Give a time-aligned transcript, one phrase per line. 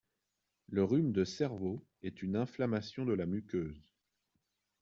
[0.67, 3.93] Le rhume de cerveau est une inflammation de la muqueuse…